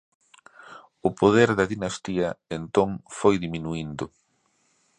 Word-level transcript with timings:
O 1.07 1.09
poder 1.21 1.49
da 1.57 1.65
dinastía 1.73 2.29
entón 2.57 2.89
foi 3.17 3.35
diminuíndo. 3.45 4.05